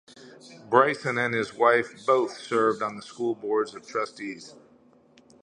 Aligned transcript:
Bryson 0.67 1.19
and 1.19 1.35
his 1.35 1.53
wife 1.53 2.07
both 2.07 2.35
served 2.35 2.81
on 2.81 2.95
the 2.95 3.03
school's 3.03 3.37
Board 3.37 3.71
of 3.75 3.85
Trustees. 3.85 4.55